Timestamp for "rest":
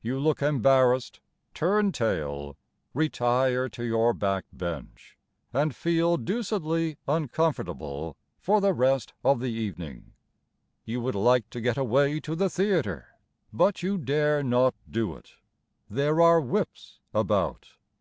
8.72-9.12